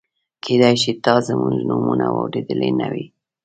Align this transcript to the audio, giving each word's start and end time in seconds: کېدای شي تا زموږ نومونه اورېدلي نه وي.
کېدای 0.43 0.75
شي 0.81 0.91
تا 1.03 1.13
زموږ 1.27 1.55
نومونه 1.67 2.05
اورېدلي 2.17 2.71
نه 2.79 2.87
وي. 2.93 3.05